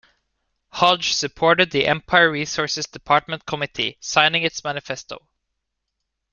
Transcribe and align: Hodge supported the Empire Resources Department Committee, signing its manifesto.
Hodge 0.69 1.13
supported 1.13 1.69
the 1.69 1.85
Empire 1.85 2.31
Resources 2.31 2.87
Department 2.87 3.45
Committee, 3.45 3.97
signing 3.99 4.41
its 4.41 4.63
manifesto. 4.63 5.27